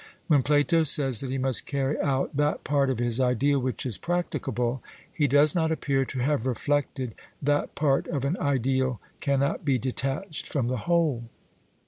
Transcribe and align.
When 0.25 0.41
Plato 0.41 0.81
says 0.81 1.19
that 1.19 1.29
he 1.29 1.37
must 1.37 1.67
carry 1.67 2.01
out 2.01 2.35
that 2.35 2.63
part 2.63 2.89
of 2.89 2.97
his 2.97 3.19
ideal 3.19 3.59
which 3.59 3.85
is 3.85 3.99
practicable, 3.99 4.81
he 5.13 5.27
does 5.27 5.53
not 5.53 5.69
appear 5.69 6.05
to 6.05 6.19
have 6.23 6.47
reflected 6.47 7.13
that 7.39 7.75
part 7.75 8.07
of 8.07 8.25
an 8.25 8.35
ideal 8.39 8.99
cannot 9.19 9.63
be 9.63 9.77
detached 9.77 10.47
from 10.47 10.69
the 10.69 10.77
whole. 10.89 11.25